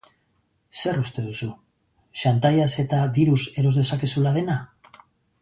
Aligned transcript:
Zer 0.77 0.95
uste 1.01 1.25
duzu, 1.25 1.49
xantaiaz 2.23 2.71
eta 2.85 3.03
diruz 3.19 3.39
eros 3.65 3.75
dezakezula 3.83 4.35
dena? 4.41 4.59